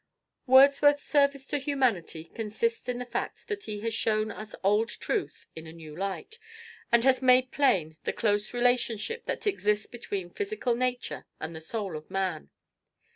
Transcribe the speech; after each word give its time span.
Wordsworth's 0.47 1.03
service 1.03 1.45
to 1.45 1.59
humanity 1.59 2.23
consists 2.33 2.89
in 2.89 2.97
the 2.97 3.05
fact 3.05 3.47
that 3.49 3.65
he 3.65 3.81
has 3.81 3.93
shown 3.93 4.31
us 4.31 4.55
old 4.63 4.89
truth 4.89 5.45
in 5.55 5.67
a 5.67 5.71
new 5.71 5.95
light, 5.95 6.39
and 6.91 7.03
has 7.03 7.21
made 7.21 7.51
plain 7.51 7.97
the 8.03 8.11
close 8.11 8.51
relationship 8.51 9.25
that 9.27 9.45
exists 9.45 9.85
between 9.85 10.31
physical 10.31 10.73
nature 10.73 11.27
and 11.39 11.55
the 11.55 11.61
soul 11.61 11.95
of 11.95 12.09
man. 12.09 12.49